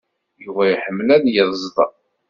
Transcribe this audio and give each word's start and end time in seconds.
Yuba 0.43 0.63
iḥemmel 0.73 1.07
ad 1.15 1.23
yeẓd. 1.33 1.77